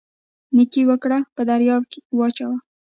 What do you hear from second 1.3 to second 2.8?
په دریاب یې واچوئ